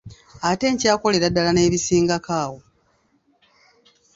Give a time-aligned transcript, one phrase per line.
[0.49, 2.59] Ate nkyakolera ddala n'ebisingako awo.